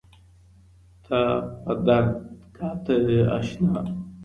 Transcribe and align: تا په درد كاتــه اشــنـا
تا 1.05 1.21
په 1.63 1.73
درد 1.85 2.11
كاتــه 2.55 2.95
اشــنـا 3.37 3.81